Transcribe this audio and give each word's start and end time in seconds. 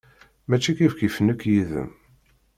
Mačči 0.49 0.71
kifkif 0.77 1.15
nekk 1.21 1.41
yid-m. 1.51 1.89